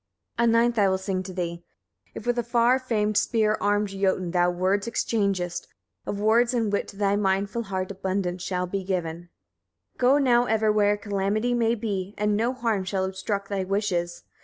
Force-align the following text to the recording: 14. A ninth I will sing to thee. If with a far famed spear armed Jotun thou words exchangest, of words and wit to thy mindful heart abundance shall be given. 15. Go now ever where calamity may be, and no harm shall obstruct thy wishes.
14. 0.39 0.49
A 0.49 0.51
ninth 0.51 0.79
I 0.79 0.89
will 0.89 0.97
sing 0.97 1.21
to 1.21 1.31
thee. 1.31 1.63
If 2.15 2.25
with 2.25 2.39
a 2.39 2.43
far 2.43 2.79
famed 2.79 3.17
spear 3.17 3.55
armed 3.61 3.89
Jotun 3.89 4.31
thou 4.31 4.49
words 4.49 4.87
exchangest, 4.87 5.67
of 6.07 6.19
words 6.19 6.55
and 6.55 6.73
wit 6.73 6.87
to 6.87 6.97
thy 6.97 7.15
mindful 7.15 7.61
heart 7.61 7.91
abundance 7.91 8.41
shall 8.41 8.65
be 8.65 8.83
given. 8.83 9.29
15. 9.97 9.99
Go 9.99 10.17
now 10.17 10.45
ever 10.45 10.71
where 10.71 10.97
calamity 10.97 11.53
may 11.53 11.75
be, 11.75 12.15
and 12.17 12.35
no 12.35 12.51
harm 12.51 12.83
shall 12.83 13.05
obstruct 13.05 13.49
thy 13.49 13.63
wishes. 13.63 14.23